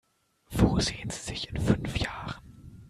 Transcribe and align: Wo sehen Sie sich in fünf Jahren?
Wo 0.49 0.79
sehen 0.79 1.11
Sie 1.11 1.21
sich 1.29 1.47
in 1.49 1.59
fünf 1.61 1.99
Jahren? 1.99 2.41